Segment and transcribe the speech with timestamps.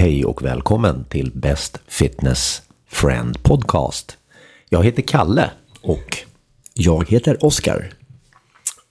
[0.00, 4.16] Hej och välkommen till Best Fitness Friend Podcast.
[4.68, 5.50] Jag heter Kalle
[5.82, 6.18] och
[6.74, 7.92] Jag heter Oskar.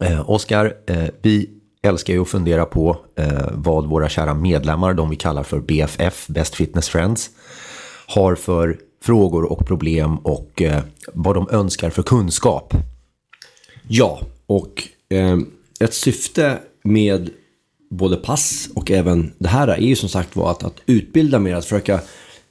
[0.03, 1.49] eh, Oskar, eh, vi
[1.81, 6.27] älskar ju att fundera på eh, vad våra kära medlemmar, de vi kallar för BFF,
[6.27, 7.29] Best Fitness Friends,
[8.07, 10.83] har för frågor och problem och eh,
[11.13, 12.73] vad de önskar för kunskap.
[13.87, 15.37] Ja, och eh,
[15.79, 17.29] ett syfte med
[17.89, 21.55] både pass och även det här är ju som sagt var att, att utbilda mer,
[21.55, 22.01] att försöka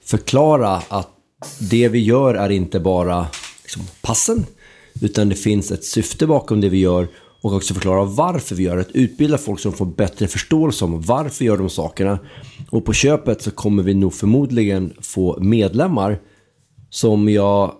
[0.04, 1.08] förklara att
[1.70, 3.26] det vi gör är inte bara
[3.62, 4.46] liksom, passen,
[5.00, 7.08] utan det finns ett syfte bakom det vi gör
[7.42, 8.82] och också förklara varför vi gör det.
[8.82, 12.18] Att utbilda folk som får bättre förståelse om varför vi gör de sakerna.
[12.70, 16.18] Och på köpet så kommer vi nog förmodligen få medlemmar
[16.90, 17.72] som jag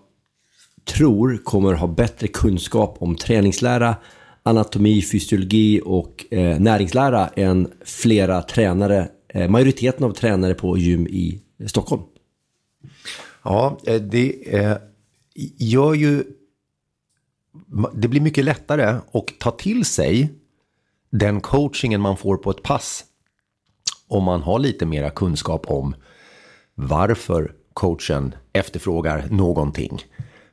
[0.85, 3.97] tror kommer ha bättre kunskap om träningslära,
[4.49, 11.41] anatomi, fysiologi och eh, näringslära än flera tränare, eh, majoriteten av tränare på gym i
[11.67, 12.03] Stockholm.
[13.43, 14.77] Ja, eh, det eh,
[15.59, 16.25] gör ju...
[17.95, 20.33] Det blir mycket lättare att ta till sig
[21.11, 23.05] den coachingen man får på ett pass
[24.09, 25.95] om man har lite mera kunskap om
[26.75, 30.03] varför coachen efterfrågar någonting.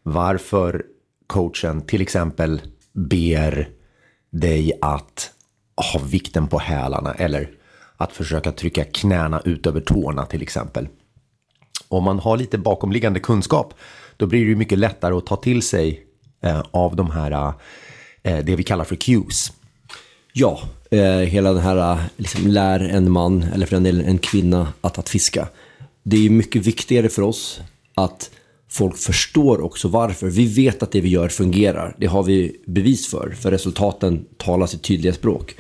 [0.04, 0.86] Varför
[1.28, 2.62] coachen till exempel
[2.94, 3.70] ber
[4.40, 5.32] dig att
[5.92, 7.50] ha vikten på hälarna eller
[7.98, 10.88] att försöka trycka knäna ut över tårna till exempel.
[11.88, 13.74] Om man har lite bakomliggande kunskap
[14.18, 16.06] då blir det ju mycket lättare att ta till sig
[16.42, 17.54] eh, av de här,
[18.24, 19.52] eh, det vi kallar för cues.
[20.34, 20.60] Ja,
[20.92, 24.74] eh, hela den här eh, liksom, lär en man, eller för den delen en kvinna,
[24.82, 25.48] att, att fiska.
[26.04, 27.62] Det är ju mycket viktigare för oss
[27.96, 28.32] att
[28.76, 30.28] folk förstår också varför.
[30.28, 31.96] Vi vet att det vi gör fungerar.
[31.98, 35.56] Det har vi bevis för, för resultaten talar sitt tydliga språk.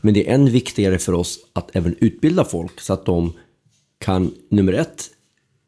[0.00, 3.32] Men det är än viktigare för oss att även utbilda folk så att de
[3.98, 5.10] kan, nummer ett,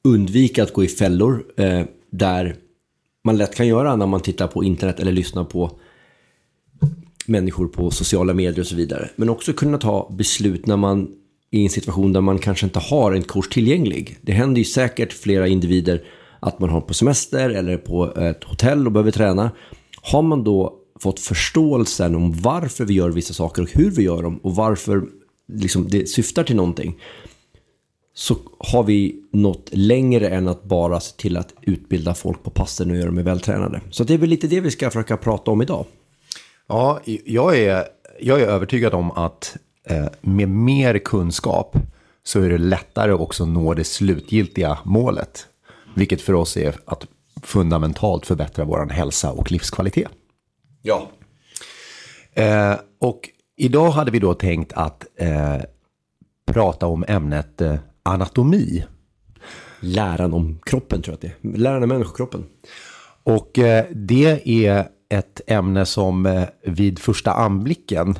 [0.05, 2.57] undvika att gå i fällor eh, där
[3.25, 5.79] man lätt kan göra när man tittar på internet eller lyssnar på
[7.27, 9.11] människor på sociala medier och så vidare.
[9.17, 11.09] Men också kunna ta beslut när man
[11.51, 14.19] är i en situation där man kanske inte har en kurs tillgänglig.
[14.21, 16.05] Det händer ju säkert flera individer
[16.45, 19.51] att man har på semester eller på ett hotell och behöver träna.
[20.03, 24.23] Har man då fått förståelsen om varför vi gör vissa saker och hur vi gör
[24.23, 25.03] dem och varför
[25.53, 27.01] liksom, det syftar till någonting
[28.15, 32.91] så har vi nått längre än att bara se till att utbilda folk på passen
[32.91, 33.81] och göra dem vältränade.
[33.91, 35.87] Så det är väl lite det vi ska försöka prata om idag.
[36.69, 37.85] Ja, jag är,
[38.21, 39.57] jag är övertygad om att
[39.89, 41.77] eh, med mer kunskap
[42.23, 45.47] så är det lättare också nå det slutgiltiga målet.
[45.95, 47.07] Vilket för oss är att
[47.43, 50.09] fundamentalt förbättra vår hälsa och livskvalitet.
[50.83, 51.11] Ja.
[52.33, 55.57] Eh, och idag hade vi då tänkt att eh,
[56.47, 58.85] prata om ämnet eh, anatomi.
[59.81, 61.59] Läran om kroppen tror jag att det är.
[61.59, 62.45] Läran om människokroppen.
[63.23, 68.19] Och eh, det är ett ämne som eh, vid första anblicken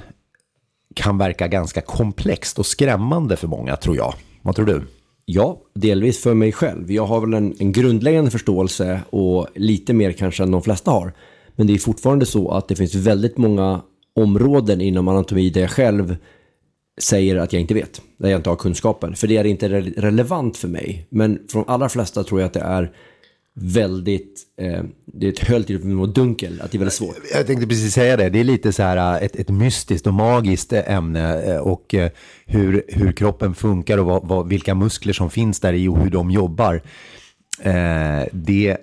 [0.95, 4.15] kan verka ganska komplext och skrämmande för många tror jag.
[4.43, 4.83] Vad tror du?
[5.27, 6.93] Ja, delvis för mig själv.
[6.93, 11.13] Jag har väl en, en grundläggande förståelse och lite mer kanske än de flesta har.
[11.57, 13.83] Men det är fortfarande så att det finns väldigt många
[14.15, 16.17] områden inom anatomi där jag själv
[17.01, 19.17] säger att jag inte vet, där jag inte har kunskapen.
[19.17, 21.07] För det är inte re relevant för mig.
[21.09, 22.93] Men för de allra flesta tror jag att det är
[23.57, 27.17] väldigt, eh, det är ett höll till något dunkel, att det är väldigt svårt.
[27.35, 30.73] Jag tänkte precis säga det, det är lite så här ett, ett mystiskt och magiskt
[30.73, 32.11] ämne eh, och eh,
[32.47, 36.11] hur, hur kroppen funkar och vad, vad, vilka muskler som finns där i och hur
[36.11, 36.83] de jobbar.
[37.61, 38.77] Eh, det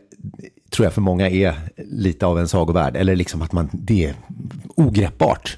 [0.69, 4.15] tror jag för många är lite av en sagovärld, eller liksom att man, det är
[4.75, 5.57] ogreppbart.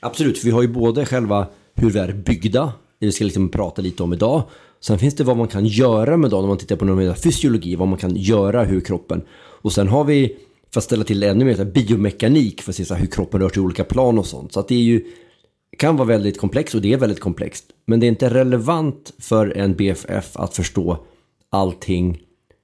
[0.00, 2.72] Absolut, för vi har ju både själva hur vi är byggda,
[3.04, 4.42] det vi ska liksom prata lite om idag.
[4.80, 7.76] Sen finns det vad man kan göra med dem, om man tittar på någon fysiologi,
[7.76, 9.22] vad man kan göra hur kroppen.
[9.36, 10.36] Och sen har vi,
[10.72, 13.48] för att ställa till det ännu mer, biomekanik för att se så hur kroppen rör
[13.48, 14.52] sig i olika plan och sånt.
[14.52, 15.04] Så att det är ju,
[15.78, 17.64] kan vara väldigt komplext och det är väldigt komplext.
[17.86, 20.98] Men det är inte relevant för en BFF att förstå
[21.50, 22.20] allting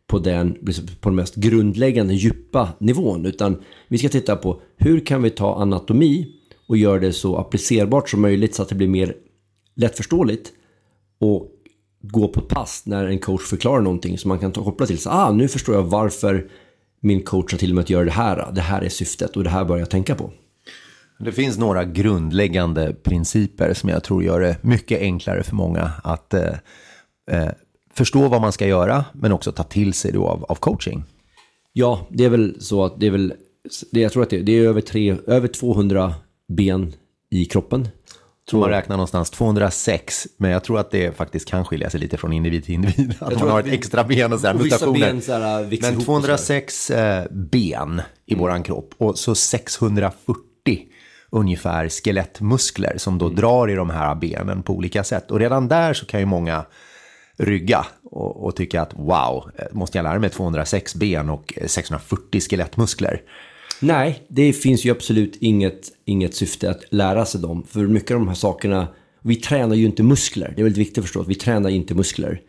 [0.06, 3.26] på den, liksom, på den mest grundläggande djupa nivån.
[3.26, 6.26] Utan vi ska titta på hur kan vi ta anatomi
[6.66, 9.14] och göra det så applicerbart som möjligt så att det blir mer
[9.80, 10.52] lättförståeligt.
[11.18, 11.50] Och
[12.02, 14.98] gå på ett pass när en coach förklarar någonting som man kan ta koppla till.
[14.98, 16.50] Så, ah, nu förstår jag varför
[17.00, 18.52] min coach har till och med att göra det här.
[18.52, 20.30] Det här är syftet och det här bör jag tänka på.
[21.18, 26.34] Det finns några grundläggande principer som jag tror gör det mycket enklare för många att
[26.34, 26.54] eh,
[27.30, 27.48] eh,
[27.94, 31.04] förstå vad man ska göra, men också ta till sig då av, av coaching.
[31.72, 33.34] Ja, det är väl så att det är väl,
[33.90, 36.14] det, jag tror att det, det är över, tre, över 200
[36.48, 36.92] ben
[37.30, 37.88] i kroppen.
[38.50, 42.16] Tror man räknar någonstans 206, men jag tror att det faktiskt kan skilja sig lite
[42.16, 43.14] från individ till individ.
[43.20, 45.00] Att man har ett extra ben och så här mutationer.
[45.00, 46.36] ben så här, växer men ihop och så här.
[46.36, 50.44] 206 eh, ben i våran kropp och så 640
[51.30, 55.30] ungefär skelettmuskler som då drar i de här benen på olika sätt.
[55.30, 56.64] Och redan där så kan ju många
[57.36, 61.66] rygga och, och tycka att wow, eh, måste jag lära mig 206 ben och eh,
[61.66, 63.22] 640 skelettmuskler?
[63.80, 67.64] Nej, det finns ju absolut inget, inget syfte att lära sig dem.
[67.68, 68.88] För mycket av de här sakerna,
[69.22, 70.52] vi tränar ju inte muskler.
[70.56, 72.40] Det är väldigt viktigt att förstå att vi tränar inte muskler.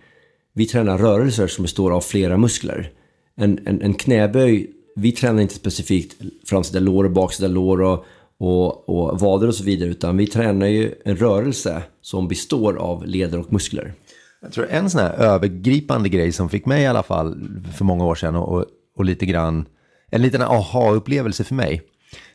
[0.53, 2.91] Vi tränar rörelser som består av flera muskler.
[3.35, 8.05] En, en, en knäböj, vi tränar inte specifikt framsida lår och baksida lår och,
[8.37, 9.89] och, och vader och så vidare.
[9.89, 13.93] Utan vi tränar ju en rörelse som består av leder och muskler.
[14.41, 18.05] Jag tror en sån här övergripande grej som fick mig i alla fall för många
[18.05, 18.65] år sedan och,
[18.97, 19.65] och lite grann,
[20.11, 21.81] en liten aha-upplevelse för mig.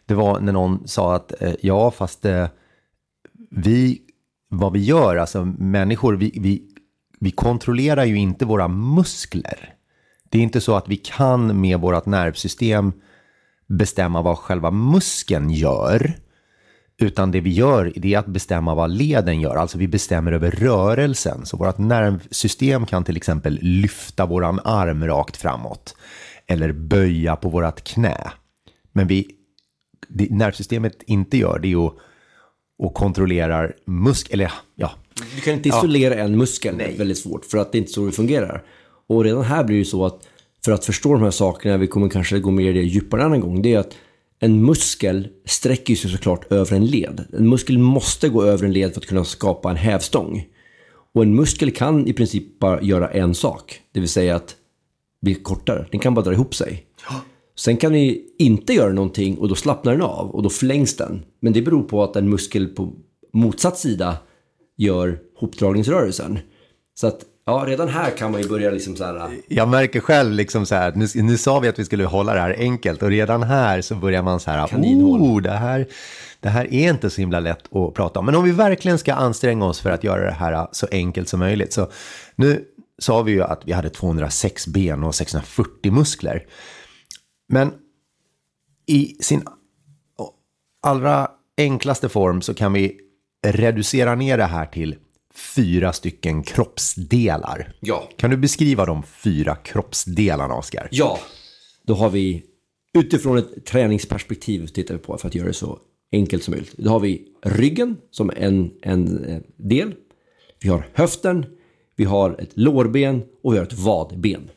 [0.07, 2.49] Det var när någon sa att eh, ja, fast eh,
[3.51, 3.99] vi,
[4.49, 6.63] vad vi gör, alltså människor, vi, vi,
[7.21, 9.75] vi kontrollerar ju inte våra muskler.
[10.31, 12.93] Det är inte så att vi kan med vårt nervsystem
[13.67, 16.13] bestämma vad själva muskeln gör.
[16.99, 19.57] Utan det vi gör det är att bestämma vad leden gör.
[19.57, 21.47] Alltså vi bestämmer över rörelsen.
[21.47, 25.97] Så vårt nervsystem kan till exempel lyfta våran arm rakt framåt.
[26.47, 28.33] Eller böja på vårat knä.
[28.93, 29.29] Men vi,
[30.09, 31.95] det nervsystemet inte gör det är att
[32.79, 34.91] och kontrollerar musk eller ja,
[35.35, 38.07] Du kan inte isolera en muskel, är väldigt svårt, för att det är inte så
[38.07, 38.63] det fungerar.
[39.07, 40.29] Och redan här blir det så att
[40.65, 43.27] för att förstå de här sakerna, vi kommer kanske gå mer i det djupare en
[43.27, 43.97] annan gång, det är att
[44.39, 47.25] en muskel sträcker sig såklart över en led.
[47.33, 50.47] En muskel måste gå över en led för att kunna skapa en hävstång.
[51.15, 54.57] Och en muskel kan i princip bara göra en sak, det vill säga att
[55.27, 55.87] bli kortare.
[55.91, 56.87] Den kan bara dra ihop sig.
[57.59, 61.25] Sen kan vi inte göra någonting och då slappnar den av och då förlängs den.
[61.41, 62.93] Men det beror på att en muskel på
[63.33, 64.17] motsatt sida
[64.77, 66.39] gör hopdragningsrörelsen.
[66.95, 69.31] Så att ja, redan här kan man ju börja liksom så här.
[69.49, 72.41] Jag märker själv liksom så här, nu, nu sa vi att vi skulle hålla det
[72.41, 75.21] här enkelt och redan här så börjar man så här, Kaninhål.
[75.21, 75.87] oh, det här,
[76.41, 78.27] det här är inte så himla lätt att prata om.
[78.27, 81.41] Men om vi verkligen ska anstränga oss för att göra det här så enkelt som
[81.41, 81.73] möjligt.
[81.73, 81.89] Så
[82.37, 82.65] nu
[83.03, 86.47] sa vi ju att vi hade 206 ben och 640 muskler.
[87.49, 87.73] Men
[88.87, 89.43] i sin
[90.83, 93.01] allra enklaste form så kan vi
[93.47, 94.97] reducera ner det här till
[95.55, 97.73] fyra stycken kroppsdelar.
[97.81, 98.09] Ja.
[98.17, 100.89] Kan du beskriva de fyra kroppsdelarna, Oskar?
[100.91, 101.19] Ja,
[101.85, 102.45] då har vi
[102.99, 105.79] utifrån ett träningsperspektiv tittar vi på för att göra det så
[106.13, 106.75] enkelt som möjligt.
[106.77, 109.95] Då har vi ryggen som en, en eh, del.
[110.61, 111.47] Vi har höften,
[111.97, 114.51] vi har ett lårben och vi har ett vadben.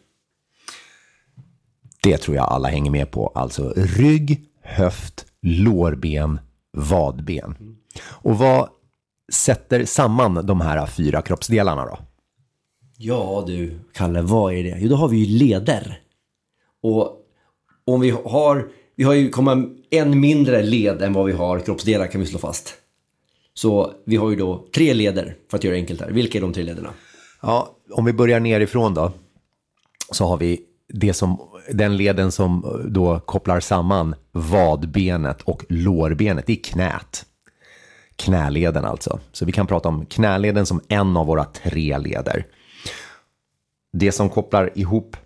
[2.04, 3.28] Det tror jag alla hänger med på.
[3.28, 6.40] Alltså rygg, höft, lårben,
[6.72, 7.78] vadben.
[8.02, 8.70] Och vad
[9.32, 12.00] sätter samman de här fyra kroppsdelarna då?
[12.98, 14.78] Ja du, Kalle, vad är det?
[14.80, 16.02] Jo, då har vi ju leder.
[16.82, 17.16] Och
[17.86, 22.08] om vi har, vi har ju kommer en mindre led än vad vi har kroppsdelar
[22.08, 22.74] kan vi slå fast.
[23.54, 26.12] Så vi har ju då tre leder för att göra det enkelt här.
[26.12, 26.90] Vilka är de tre lederna?
[27.42, 29.12] Ja, om vi börjar nerifrån då,
[30.12, 30.62] så har vi
[30.94, 31.42] det som,
[31.72, 37.26] den leden som eh, då kopplar samman vadbenet och lårbenet, det är knät.
[38.16, 39.20] Knäleden alltså.
[39.32, 42.46] Så vi kan prata om knäleden som en av våra tre leder.
[43.94, 45.18] Det som kopplar ihop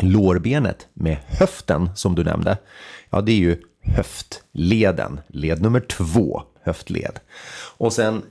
[0.00, 2.58] lårbenet med höften som du nämnde,
[3.10, 7.20] ja det är ju höftleden, led nummer två, höftled.
[7.76, 8.22] Och sen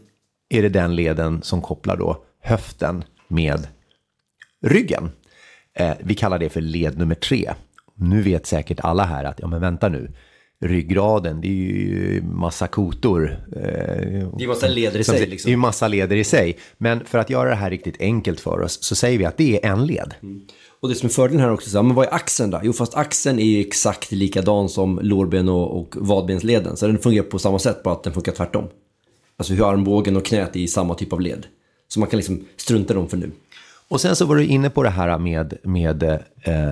[0.50, 3.68] är det den leden som kopplar då höften med
[4.66, 5.10] ryggen.
[5.74, 7.54] Eh, vi kallar det för led nummer tre.
[7.96, 10.12] Nu vet säkert alla här att, ja men vänta nu,
[10.62, 13.44] ryggraden, det är ju massa kotor.
[13.56, 13.62] Eh,
[14.38, 15.52] Det är massa leder i sig det- Det är liksom.
[15.52, 16.58] ju massa leder i sig.
[16.78, 19.66] Men för att göra det här riktigt enkelt för oss så säger vi att det
[19.66, 20.14] är en led.
[20.82, 22.60] Och det som är fördelen här också, så men vad är axeln då?
[22.64, 26.78] Jo, fast axeln är ju exakt likadan som lårben och, och vadbensleden.
[26.78, 28.68] Så den fungerar på samma sätt, bara att den funkar tvärtom.
[29.38, 31.46] Alltså hur armbågen och knät är i samma typ av led.
[31.88, 33.32] Så man kan liksom strunta i dem för nu.
[33.88, 36.72] Och sen så var du inne på det här med, med eh,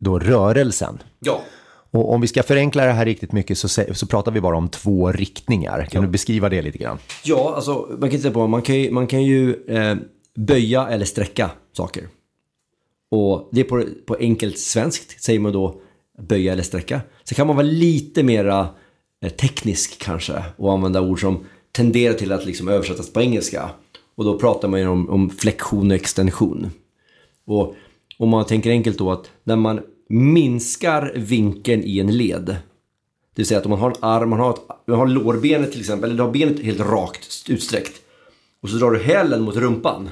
[0.00, 0.98] då rörelsen.
[1.20, 1.42] Ja.
[1.90, 4.68] Och om vi ska förenkla det här riktigt mycket så, så pratar vi bara om
[4.68, 5.86] två riktningar.
[5.90, 6.98] Kan du beskriva det lite grann?
[7.24, 9.96] Ja, alltså man kan på, man kan ju, man kan ju eh,
[10.34, 12.08] böja eller sträcka saker.
[13.10, 15.80] Och det är på, på enkelt svenskt säger man då
[16.18, 17.00] böja eller sträcka.
[17.24, 18.68] Så kan man vara lite mera
[19.24, 23.70] eh, teknisk kanske och använda ord som tenderar till att liksom översättas på engelska.
[24.14, 26.70] Och då pratar man ju om, om flexion och extension.
[27.44, 27.76] Och
[28.18, 33.46] om man tänker enkelt då att när man minskar vinkeln i en led, Det vill
[33.46, 36.10] säga att om man har en arm, man har, ett, man har lårbenet till exempel,
[36.10, 38.00] eller du har benet helt rakt utsträckt.
[38.60, 40.10] Och så drar du hälen mot rumpan.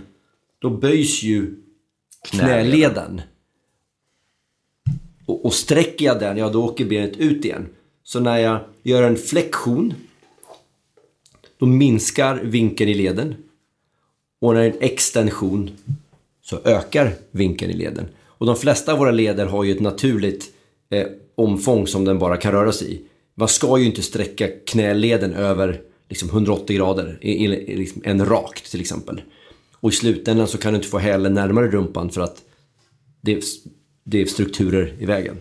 [0.59, 1.57] Då böjs ju
[2.31, 3.21] knäleden.
[5.27, 7.67] Och, och sträcker jag den, ja då åker benet ut igen.
[8.03, 9.95] Så när jag gör en flexion,
[11.59, 13.35] då minskar vinkeln i leden.
[14.43, 15.71] Och när det är en extension
[16.45, 18.09] så ökar vinkeln i leden.
[18.25, 20.45] Och de flesta av våra leder har ju ett naturligt
[20.91, 23.01] eh, omfång som den bara kan röra sig i.
[23.35, 28.71] Man ska ju inte sträcka knäleden över liksom 180 grader, i, i, liksom en rakt
[28.71, 29.23] till exempel.
[29.75, 32.37] Och i slutändan så kan du inte få hälen närmare rumpan för att
[33.21, 33.45] det,
[34.05, 35.37] det är strukturer i vägen.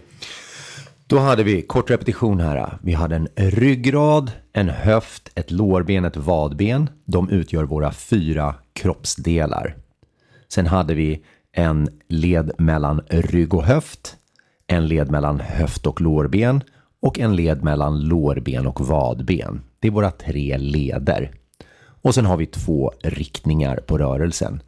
[1.08, 6.18] Då hade vi, kort repetition här, vi hade en ryggrad, en höft, ett lårben, ett
[6.18, 6.90] vadben.
[7.06, 9.76] De utgör våra fyra kroppsdelar.
[10.48, 14.18] Sen hade vi en led mellan rygg och höft,
[14.68, 16.64] en led mellan höft och lårben
[17.02, 19.62] och en led mellan lårben och vadben.
[19.80, 21.32] Det är våra tre leder.
[22.02, 24.62] Och sen har vi två riktningar på rörelsen.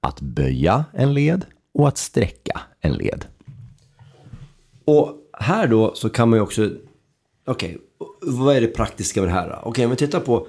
[0.00, 3.24] Att böja en led och att sträcka en led.
[4.84, 6.70] Och här då så kan man ju också...
[7.46, 9.50] Okej, okay, vad är det praktiska med det här?
[9.50, 10.46] Okej, okay, om vi tittar på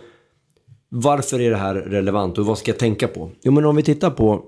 [0.96, 3.32] varför är det här relevant och vad ska jag tänka på?
[3.42, 4.44] Jo, men om vi tittar på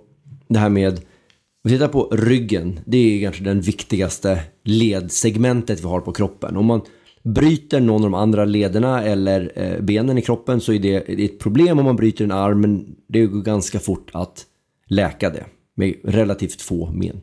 [0.48, 0.94] det här med...
[0.94, 6.58] Om vi tittar på ryggen, det är kanske den viktigaste ledsegmentet vi har på kroppen.
[6.58, 6.82] Om man
[7.24, 11.40] bryter någon av de andra lederna eller eh, benen i kroppen så är det, ett
[11.40, 14.46] problem om man bryter en arm, men det går ganska fort att
[14.88, 17.22] läka det med relativt få men.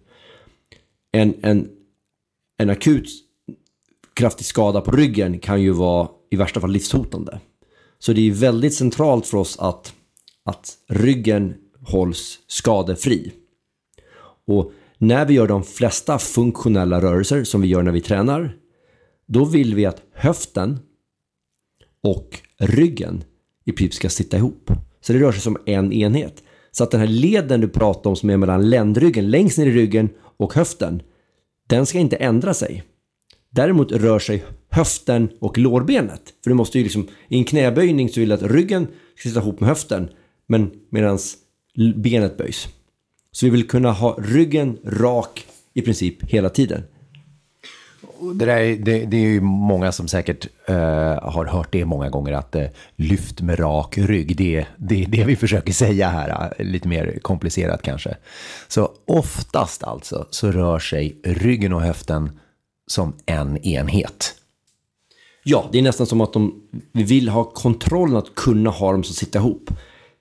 [1.12, 1.69] En, en,
[2.59, 3.09] en akut
[4.14, 7.41] kraftig skada på ryggen kan ju vara i värsta fall livshotande.
[8.02, 9.94] Så det är väldigt centralt för oss att,
[10.44, 11.54] att ryggen
[11.87, 13.32] hålls skadefri.
[14.47, 18.56] Och när vi gör de flesta funktionella rörelser som vi gör när vi tränar,
[19.26, 20.78] då vill vi att höften
[22.02, 23.25] och ryggen
[23.64, 24.71] i princip ska sitta ihop.
[25.00, 26.42] Så det rör sig som en enhet.
[26.71, 29.71] Så att den här leden du pratar om som är mellan ländryggen, längst ner i
[29.71, 31.02] ryggen och höften,
[31.68, 32.85] den ska inte ändra sig.
[33.54, 36.23] Däremot rör sig höften och lårbenet.
[36.42, 39.40] För du måste ju liksom, i en knäböjning så vill du att ryggen ska sitta
[39.40, 40.09] ihop med höften,
[40.47, 41.18] men medan
[41.97, 42.68] benet böjs.
[43.32, 46.82] Så vi vill kunna ha ryggen rak i princip hela tiden.
[48.35, 50.76] Det, där, det, det är ju många som säkert uh,
[51.23, 52.62] har hört det många gånger att uh,
[52.97, 57.18] lyft med rak rygg, det, det är det vi försöker säga här, uh, lite mer
[57.23, 58.16] komplicerat kanske.
[58.68, 62.30] Så oftast alltså så rör sig ryggen och höften
[62.93, 64.35] som en enhet.
[65.45, 69.15] Ja, det är nästan som att de, vill ha kontrollen att kunna ha dem som
[69.15, 69.71] sitta ihop.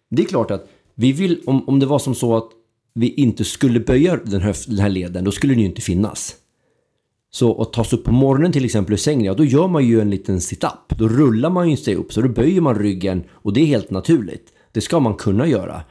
[0.09, 2.49] Det är klart att vi vill, om, om det var som så att
[2.93, 6.35] vi inte skulle böja den, här, den här leden, då skulle den ju inte finnas.
[7.31, 9.85] Så att ta sig upp på morgonen till exempel ur sängen, ja då gör man
[9.85, 10.97] ju en liten sit-up.
[10.97, 13.91] Då rullar man ju sig upp, så då böjer man ryggen och det är helt
[13.91, 14.53] naturligt.
[14.71, 15.81] Det ska man kunna göra.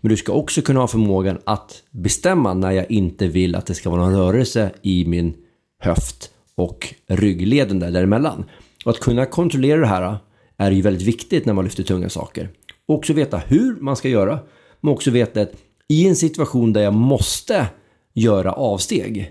[0.00, 3.74] Men du ska också kunna ha förmågan att bestämma när jag inte vill att det
[3.74, 5.34] ska vara någon rörelse i min
[5.78, 8.44] höft och ryggleden där däremellan.
[8.84, 10.18] Och att kunna kontrollera det här
[10.56, 12.50] är ju väldigt viktigt när man lyfter tunga saker.
[12.86, 14.38] Och också veta hur man ska göra,
[14.80, 15.52] men också veta att
[15.88, 17.66] i en situation där jag måste
[18.14, 19.30] göra avsteg.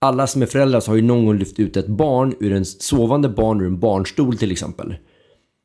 [0.00, 2.64] Alla som är föräldrar så har ju någon gång lyft ut ett barn ur en
[2.64, 4.94] sovande barn ur en barnstol till exempel.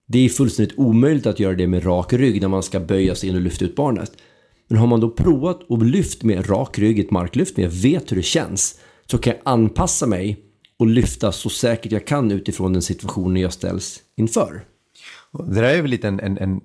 [0.07, 3.29] Det är fullständigt omöjligt att göra det med rak rygg när man ska böja sig
[3.29, 4.11] in och lyfta ut barnet.
[4.67, 7.71] Men har man då provat och lyft med rak rygg, i ett marklyft, men jag
[7.71, 10.37] vet hur det känns, så kan jag anpassa mig
[10.77, 14.63] och lyfta så säkert jag kan utifrån den situationen jag ställs inför.
[15.31, 16.61] Det där är väl lite en, en, en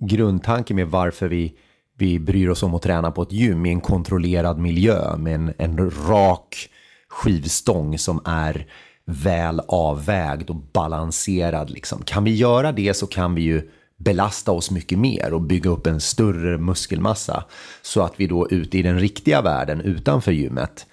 [0.00, 1.54] grundtanke med varför vi,
[1.98, 5.52] vi bryr oss om att träna på ett gym i en kontrollerad miljö med en,
[5.58, 6.70] en rak
[7.08, 8.66] skivstång som är
[9.04, 11.70] väl avvägd och balanserad.
[11.70, 12.02] Liksom.
[12.02, 15.86] Kan vi göra det så kan vi ju belasta oss mycket mer och bygga upp
[15.86, 17.44] en större muskelmassa
[17.82, 20.86] så att vi då ute i den riktiga världen utanför gymmet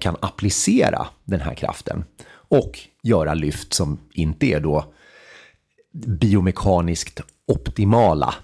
[0.00, 2.04] kan applicera den här kraften
[2.48, 4.84] och göra lyft som inte är då
[5.92, 8.34] biomekaniskt optimala.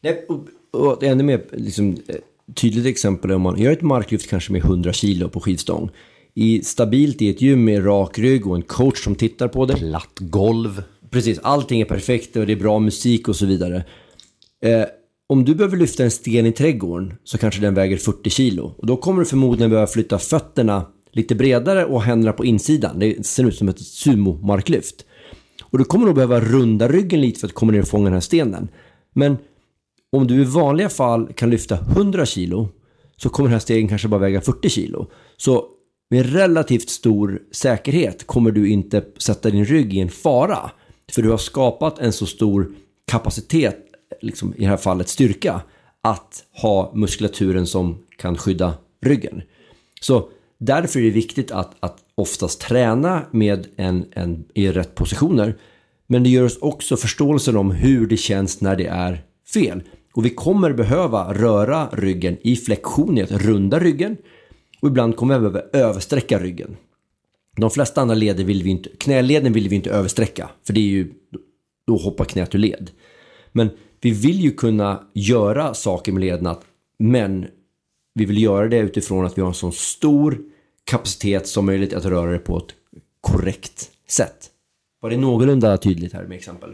[0.00, 2.16] Nej, och, och ännu mer liksom, eh,
[2.54, 5.90] tydligt exempel är om man gör ett marklyft kanske med 100 kilo på skivstång.
[6.34, 9.76] I, stabilt i ett gym med rak rygg och en coach som tittar på det.
[9.76, 10.82] Platt golv.
[11.10, 13.84] Precis, allting är perfekt och det är bra musik och så vidare.
[14.62, 14.84] Eh,
[15.28, 18.74] om du behöver lyfta en sten i trädgården så kanske den väger 40 kilo.
[18.78, 22.98] Och då kommer du förmodligen behöva flytta fötterna lite bredare och händerna på insidan.
[22.98, 25.06] Det ser ut som ett sumomarklyft
[25.62, 28.12] Och du kommer nog behöva runda ryggen lite för att komma ner och fånga den
[28.12, 28.68] här stenen.
[29.14, 29.36] Men
[30.12, 32.68] om du i vanliga fall kan lyfta 100 kilo
[33.16, 35.10] så kommer den här stegen kanske bara väga 40 kilo.
[35.36, 35.64] Så
[36.10, 40.70] med relativt stor säkerhet kommer du inte sätta din rygg i en fara.
[41.12, 42.72] För du har skapat en så stor
[43.06, 43.85] kapacitet,
[44.20, 45.60] liksom i det här fallet styrka,
[46.00, 49.42] att ha muskulaturen som kan skydda ryggen.
[50.00, 55.56] Så därför är det viktigt att, att oftast träna med en, en, i rätt positioner.
[56.06, 59.82] Men det gör oss också förståelsen om hur det känns när det är fel.
[60.14, 64.16] Och vi kommer behöva röra ryggen i flexion, i att runda ryggen.
[64.80, 66.76] Och ibland kommer vi behöva översträcka ryggen.
[67.56, 70.50] De flesta andra leder vill vi inte, knäleden vill vi inte översträcka.
[70.66, 71.12] För det är ju,
[71.86, 72.90] då hoppar knät ur led.
[73.52, 73.70] Men
[74.00, 76.56] vi vill ju kunna göra saker med lederna,
[76.98, 77.46] men
[78.14, 80.38] vi vill göra det utifrån att vi har en så stor
[80.84, 82.74] kapacitet som möjligt att röra det på ett
[83.20, 84.50] korrekt sätt.
[85.00, 86.70] Var det någorlunda tydligt här med exempel?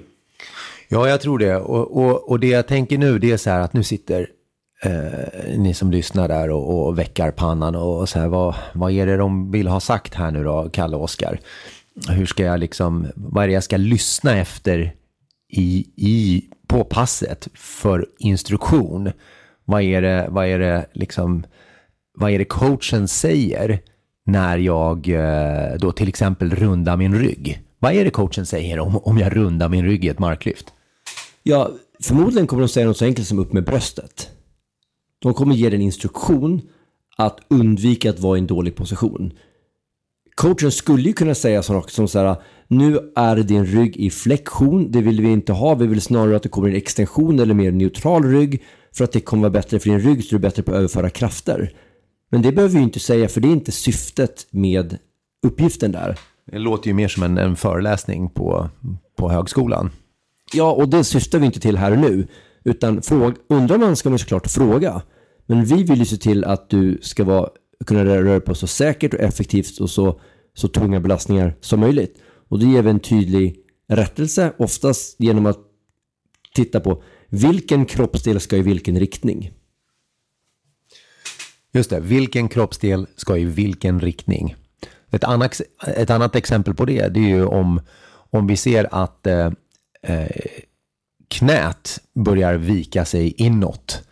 [0.89, 1.57] Ja, jag tror det.
[1.57, 4.29] Och, och, och det jag tänker nu, det är så här att nu sitter
[4.83, 9.07] eh, ni som lyssnar där och, och väckar pannan och så här, vad, vad är
[9.07, 11.41] det de vill ha sagt här nu då, Kalle och Oskar?
[12.09, 14.95] Hur ska jag liksom, vad är det jag ska lyssna efter
[15.53, 19.13] i, i, på passet för instruktion?
[19.65, 21.45] Vad är det, vad är det liksom,
[22.15, 23.81] vad är det coachen säger
[24.27, 27.63] när jag eh, då till exempel rundar min rygg?
[27.79, 30.73] Vad är det coachen säger om, om jag rundar min rygg i ett marklyft?
[31.43, 31.71] Ja,
[32.03, 34.31] förmodligen kommer de säga något så enkelt som upp med bröstet.
[35.19, 36.61] De kommer ge dig en instruktion
[37.17, 39.33] att undvika att vara i en dålig position.
[40.35, 42.37] Coachen skulle ju kunna säga saker som så här,
[42.69, 46.43] nu är din rygg i flexion, det vill vi inte ha, vi vill snarare att
[46.43, 48.63] det kommer en extension eller mer neutral rygg
[48.95, 50.77] för att det kommer vara bättre för din rygg så du är bättre på att
[50.77, 51.73] överföra krafter.
[52.31, 54.99] Men det behöver vi inte säga för det är inte syftet med
[55.47, 56.19] uppgiften där.
[56.51, 58.69] Det låter ju mer som en, en föreläsning på,
[59.19, 59.91] på högskolan.
[60.53, 62.27] Ja, och det syftar vi inte till här och nu.
[62.65, 65.03] Utan fråga, undrar man ska man såklart fråga.
[65.47, 67.49] Men vi vill ju se till att du ska vara,
[67.87, 70.21] kunna röra på så säkert och effektivt och så,
[70.55, 72.19] så tunga belastningar som möjligt.
[72.49, 73.57] Och då ger vi en tydlig
[73.89, 75.59] rättelse, oftast genom att
[76.55, 79.53] titta på vilken kroppsdel ska i vilken riktning.
[81.73, 84.57] Just det, vilken kroppsdel ska i vilken riktning?
[85.11, 87.81] Ett annat, ett annat exempel på det, det är ju om,
[88.31, 89.53] om vi ser att eh,
[90.03, 90.29] eh
[91.29, 94.03] knät börjar vika sig inåt.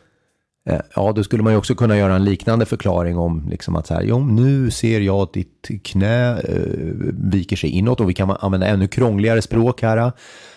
[0.71, 3.87] Eh, ja, då skulle man ju också kunna göra en liknande förklaring om liksom att
[3.87, 6.57] så här, jo, nu ser jag att ditt knä eh,
[7.33, 10.13] viker sig inåt och vi kan använda ännu krångligare språk här.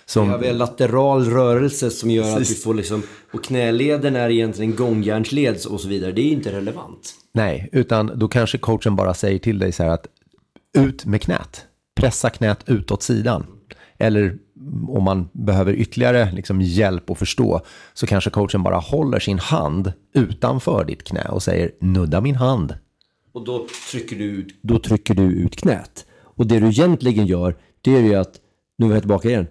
[0.05, 0.29] Som...
[0.29, 4.75] Ja, vi har lateral rörelse som gör att vi får liksom, och knäleden är egentligen
[4.75, 6.11] gångjärnsled och så vidare.
[6.11, 7.13] Det är inte relevant.
[7.33, 10.07] Nej, utan då kanske coachen bara säger till dig så här att
[10.77, 11.65] ut med knät.
[11.95, 13.45] Pressa knät utåt sidan.
[13.97, 14.37] Eller
[14.87, 17.61] om man behöver ytterligare liksom hjälp att förstå
[17.93, 22.75] så kanske coachen bara håller sin hand utanför ditt knä och säger nudda min hand.
[23.33, 26.05] Och då trycker du ut, då trycker du ut knät.
[26.21, 28.39] Och det du egentligen gör, det är ju att,
[28.77, 29.47] nu är jag tillbaka igen,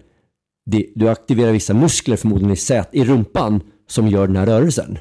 [0.65, 4.97] det, du aktiverar vissa muskler förmodligen i, sät, i rumpan som gör den här rörelsen.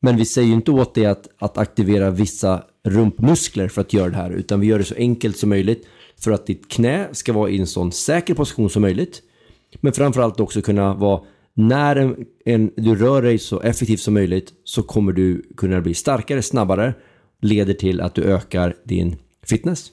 [0.00, 4.10] Men vi säger ju inte åt dig att, att aktivera vissa rumpmuskler för att göra
[4.10, 5.86] det här, utan vi gör det så enkelt som möjligt
[6.20, 9.22] för att ditt knä ska vara i en sån säker position som möjligt.
[9.80, 11.20] Men framförallt också kunna vara
[11.54, 15.94] när en, en, du rör dig så effektivt som möjligt så kommer du kunna bli
[15.94, 16.94] starkare, snabbare,
[17.42, 19.90] leder till att du ökar din fitness,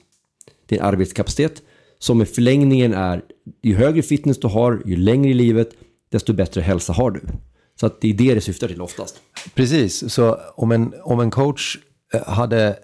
[0.66, 1.62] din arbetskapacitet,
[1.98, 3.22] som i förlängningen är,
[3.62, 5.68] ju högre fitness du har, ju längre i livet,
[6.08, 7.20] desto bättre hälsa har du.
[7.80, 9.16] Så att det är det det syftar till oftast.
[9.54, 11.78] Precis, så om en, om en coach
[12.14, 12.78] eh, hade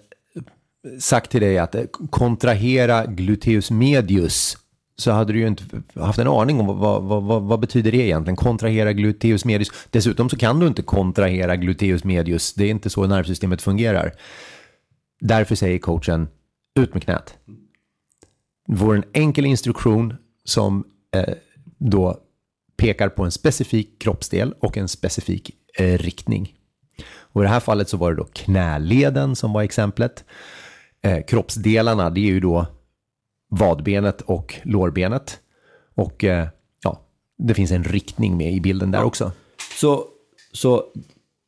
[0.99, 4.57] sagt till dig att eh, kontrahera gluteus medius
[4.97, 5.63] så hade du ju inte
[5.95, 9.69] haft en aning om vad, vad, vad, vad, betyder det egentligen, kontrahera gluteus medius.
[9.89, 14.13] Dessutom så kan du inte kontrahera gluteus medius, det är inte så nervsystemet fungerar.
[15.21, 16.27] Därför säger coachen,
[16.79, 17.37] ut med knät.
[18.67, 20.83] Det får en enkel instruktion som
[21.15, 21.33] eh,
[21.77, 22.17] då
[22.77, 26.53] pekar på en specifik kroppsdel och en specifik eh, riktning.
[27.31, 30.25] Och i det här fallet så var det då knäleden som var exemplet
[31.01, 32.65] eh, kroppsdelarna, det är ju då
[33.49, 35.39] vadbenet och lårbenet.
[35.95, 36.47] Och eh,
[36.83, 37.01] ja,
[37.37, 39.31] det finns en riktning med i bilden där också.
[39.75, 40.03] Så,
[40.51, 40.83] så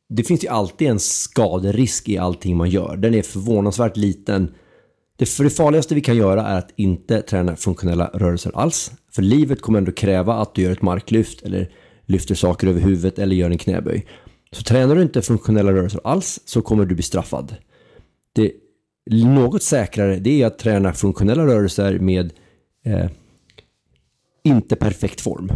[0.08, 2.96] det finns ju alltid en skaderisk i allting man gör.
[2.96, 4.54] Den är förvånansvärt liten.
[5.16, 8.92] Det, för det farligaste vi kan göra är att inte träna funktionella rörelser alls.
[9.12, 11.72] För livet kommer ändå kräva att du gör ett marklyft eller
[12.06, 14.06] lyfter saker över huvudet eller gör en knäböj.
[14.52, 17.56] Så tränar du inte funktionella rörelser alls så kommer du bli straffad.
[18.32, 18.52] Det
[19.10, 22.32] något säkrare det är att träna funktionella rörelser med
[22.84, 23.10] eh,
[24.44, 25.52] inte perfekt form.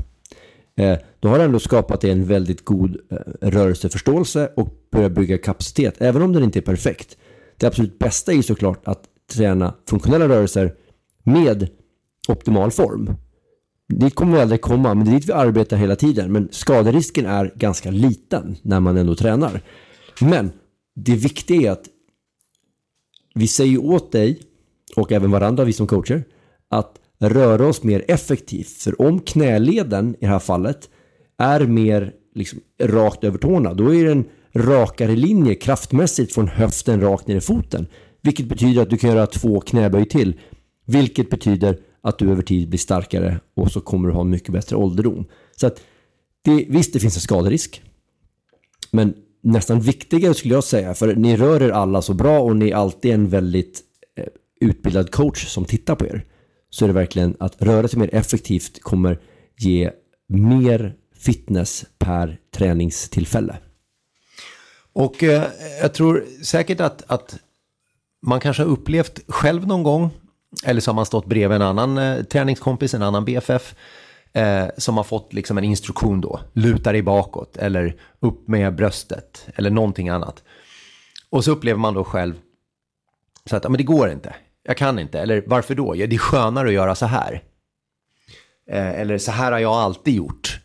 [0.77, 5.95] Eh, då har du ändå skapat en väldigt god eh, rörelseförståelse och börjat bygga kapacitet,
[5.99, 7.17] även om den inte är perfekt.
[7.57, 9.03] Det absolut bästa är ju såklart att
[9.35, 10.75] träna funktionella rörelser
[11.25, 11.69] med
[12.29, 13.17] optimal form.
[13.89, 16.33] Dit kommer vi aldrig komma, men det är dit vi arbetar hela tiden.
[16.33, 19.61] Men skaderisken är ganska liten när man ändå tränar.
[20.21, 20.53] Men
[20.95, 21.85] det viktiga är att
[23.37, 24.41] vi säger åt dig
[24.97, 26.25] och även varandra, vi som coacher,
[26.69, 28.69] att röra oss mer effektivt.
[28.69, 30.91] För om knäleden i det här fallet
[31.39, 37.01] är mer liksom rakt över tårna, då är det en rakare linje kraftmässigt från höften
[37.01, 37.87] rakt ner i foten.
[38.23, 40.41] Vilket betyder att du kan göra två knäböj till.
[40.87, 44.53] Vilket betyder att du över tid blir starkare och så kommer du ha en mycket
[44.53, 45.25] bättre ålderdom.
[45.57, 45.81] Så att
[46.43, 47.83] det, visst, det finns en skaderisk.
[48.91, 49.15] Men
[49.47, 52.75] nästan viktigare skulle jag säga, för ni rör er alla så bra och ni är
[52.75, 53.81] alltid en väldigt
[54.17, 54.27] eh,
[54.61, 56.25] utbildad coach som tittar på er.
[56.71, 59.21] Så är det verkligen att röra sig mer effektivt kommer
[59.59, 59.91] ge
[60.29, 63.57] mer fitness per träningstillfälle.
[64.93, 65.43] Och eh,
[65.83, 67.39] jag tror säkert att, att
[68.23, 70.11] man kanske har upplevt själv någon gång,
[70.65, 73.75] eller så har man stått bredvid en annan eh, träningskompis, en annan BFF,
[74.37, 79.49] eh, som har fått liksom en instruktion då, luta dig bakåt eller upp med bröstet
[79.55, 80.43] eller någonting annat.
[81.31, 82.35] Och så upplever man då själv
[83.45, 85.97] så att men det går inte, jag kan inte, eller varför då?
[85.97, 87.43] Ja, det är skönare att göra så här.
[88.71, 90.61] Eh, eller så här har jag alltid gjort.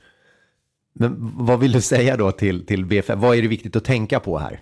[0.94, 3.18] Men vad vill du säga då till, till BFF?
[3.18, 4.62] Vad är det viktigt att tänka på här?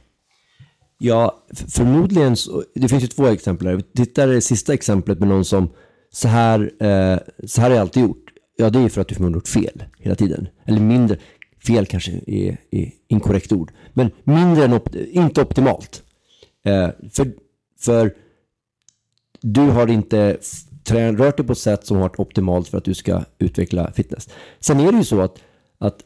[0.97, 3.75] Ja, förmodligen så, det finns ju två exempel här.
[3.75, 5.69] Vi tittar det sista exemplet med någon som
[6.11, 8.28] så här, eh, så här har jag alltid gjort.
[8.59, 10.47] Ja, det är för att du förmodligen gjort fel hela tiden.
[10.65, 11.17] Eller mindre,
[11.67, 13.71] fel kanske är, är inkorrekt ord.
[13.93, 16.03] Men mindre än, op, inte optimalt.
[16.65, 17.31] Eh, för,
[17.79, 18.13] för
[19.41, 20.37] du har inte
[20.91, 24.29] rört dig på ett sätt som har varit optimalt för att du ska utveckla fitness.
[24.59, 25.39] Sen är det ju så att,
[25.77, 25.99] att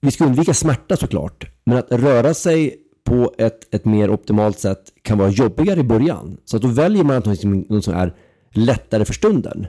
[0.00, 4.92] vi ska undvika smärta såklart, men att röra sig på ett, ett mer optimalt sätt
[5.02, 6.36] kan vara jobbigare i början.
[6.44, 7.22] Så att då väljer man
[7.68, 8.14] något som är
[8.52, 9.66] lättare för stunden.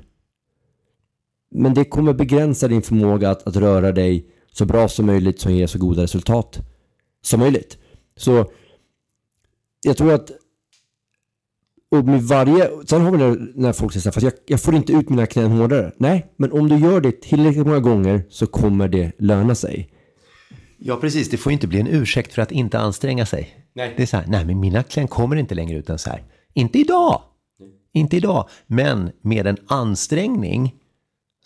[1.51, 5.53] Men det kommer begränsa din förmåga att, att röra dig så bra som möjligt som
[5.53, 6.59] ger så goda resultat
[7.21, 7.77] som möjligt.
[8.15, 8.51] Så
[9.81, 10.31] jag tror att
[11.91, 14.93] och med varje, sen har vi när, när folk säger att jag, jag får inte
[14.93, 15.91] ut mina knän hårdare.
[15.97, 19.89] Nej, men om du gör det tillräckligt många gånger så kommer det löna sig.
[20.77, 21.29] Ja, precis.
[21.29, 23.49] Det får inte bli en ursäkt för att inte anstränga sig.
[23.73, 23.93] Nej.
[23.97, 26.23] Det är så här, nej men mina knän kommer inte längre utan så här.
[26.53, 27.21] Inte idag!
[27.59, 27.69] Nej.
[27.93, 28.49] Inte idag.
[28.67, 30.75] Men med en ansträngning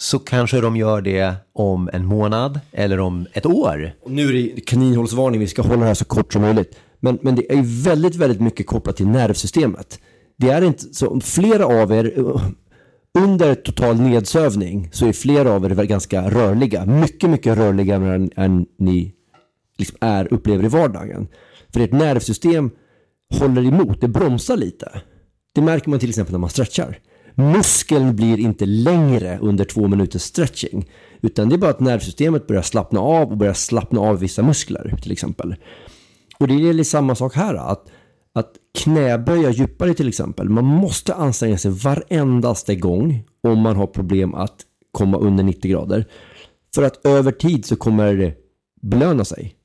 [0.02, 3.94] så kanske de gör det om en månad eller om ett år.
[4.02, 6.76] Och nu är det kaninhålsvarning, vi ska hålla det här så kort som möjligt.
[7.00, 10.00] Men, men det är väldigt, väldigt mycket kopplat till nervsystemet.
[10.38, 12.42] Det är inte så, flera av er, eh,
[13.24, 16.86] under total nedsövning så är flera av er ganska rörliga.
[16.86, 19.14] Mycket, mycket rörligare än, än ni
[19.78, 21.28] liksom är, upplever i vardagen.
[21.74, 22.72] För ert nervsystem
[23.40, 25.02] håller emot, det bromsar lite.
[25.56, 26.98] Det märker man till exempel när man stretchar.
[27.36, 30.90] Muskeln blir inte längre under två minuters stretching.
[31.22, 34.98] Utan det är bara att nervsystemet börjar slappna av och börjar slappna av vissa muskler
[35.02, 35.56] till exempel.
[36.40, 37.56] Och det är lite samma sak här.
[37.56, 37.92] Att,
[38.34, 40.50] att knäböja djupare till exempel.
[40.50, 44.56] Man måste anstränga sig varendaste gång om man har problem att
[44.92, 46.06] komma under 90 grader.
[46.76, 48.36] För att över tid så kommer det
[48.82, 49.56] belöna sig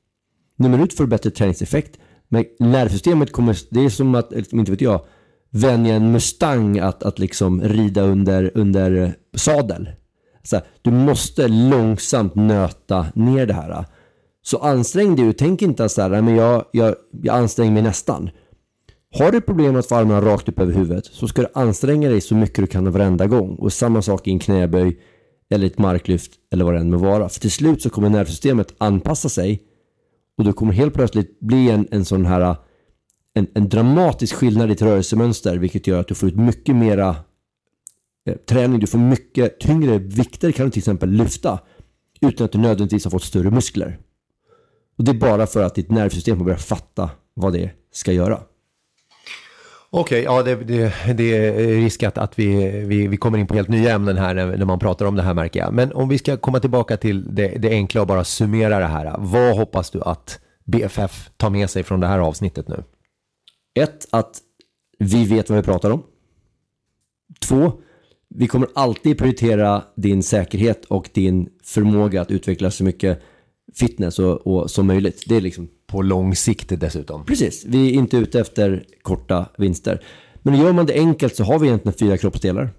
[0.57, 1.99] nummer ut får du bättre träningseffekt.
[2.27, 5.05] Men nervsystemet kommer, det är som att, inte vet jag,
[5.49, 9.89] vänja en Mustang att, att liksom rida under, under sadel.
[10.43, 13.85] Så du måste långsamt nöta ner det här.
[14.41, 18.29] Så ansträng dig och tänk inte så här, men jag, jag, jag anstränger mig nästan.
[19.15, 22.09] Har du problem med att få armarna rakt upp över huvudet så ska du anstränga
[22.09, 23.55] dig så mycket du kan varenda gång.
[23.55, 24.99] Och samma sak i en knäböj
[25.49, 27.29] eller ett marklyft eller vad det än må vara.
[27.29, 29.61] För till slut så kommer nervsystemet anpassa sig
[30.37, 32.55] och du kommer helt plötsligt bli en, en sån här
[33.37, 37.15] en, en dramatisk skillnad i ditt rörelsemönster vilket gör att du får ut mycket mera
[38.27, 38.79] eh, träning.
[38.79, 41.59] Du får mycket tyngre vikter kan du till exempel lyfta
[42.21, 43.99] utan att du nödvändigtvis har fått större muskler.
[44.97, 48.39] Och Det är bara för att ditt nervsystem har börjat fatta vad det ska göra.
[49.89, 53.47] Okej, okay, ja det, det, det, är risk att, att vi, vi, vi kommer in
[53.47, 55.73] på helt nya ämnen här när, när, man pratar om det här märker jag.
[55.73, 59.15] Men om vi ska komma tillbaka till det, det enkla och bara summera det här.
[59.17, 62.83] Vad hoppas du att BFF tar med sig från det här avsnittet nu?
[63.77, 64.41] Ett, att
[64.99, 66.03] vi vet vad vi pratar om.
[67.39, 67.71] Två,
[68.29, 73.21] vi kommer alltid prioritera din säkerhet och din förmåga att utveckla så mycket
[73.75, 75.23] fitness och, och som möjligt.
[75.27, 77.25] Det är liksom på lång sikt dessutom.
[77.25, 80.03] Precis, vi är inte ute efter korta vinster.
[80.41, 82.69] Men gör man det enkelt så har vi egentligen fyra kroppsdelar.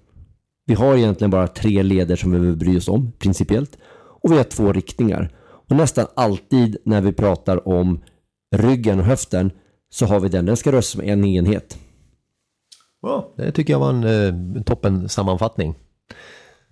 [0.65, 3.77] Vi har egentligen bara tre leder som vi behöver bry oss om, principiellt.
[4.21, 5.29] Och vi har två riktningar.
[5.41, 7.99] Och nästan alltid när vi pratar om
[8.55, 9.51] ryggen och höften
[9.89, 10.45] så har vi den.
[10.45, 11.77] Den ska röra sig som en enhet.
[13.01, 14.03] Ja, det tycker jag var en
[14.57, 15.75] eh, toppen sammanfattning.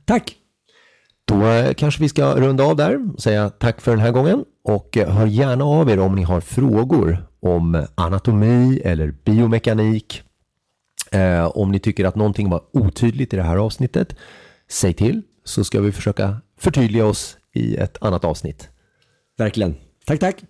[0.06, 0.36] Tack!
[1.26, 4.46] Då eh, kanske vi ska runda av där och säga tack för den här gången
[4.64, 10.24] och eh, hör gärna av er om ni har frågor om anatomi eller biomekanik.
[11.12, 14.16] Eh, om ni tycker att någonting var otydligt i det här avsnittet,
[14.70, 18.70] säg till så ska vi försöka förtydliga oss i ett annat avsnitt.
[19.38, 19.76] Verkligen.
[20.06, 20.44] Tack, tack!